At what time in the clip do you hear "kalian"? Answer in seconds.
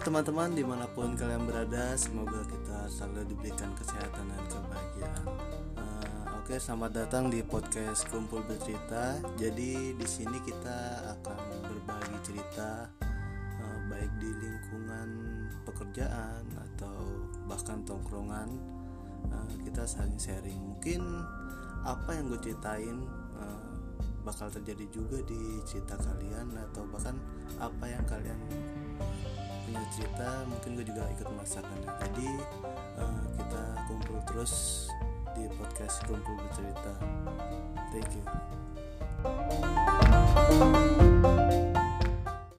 1.12-1.44, 25.98-26.54, 28.06-28.38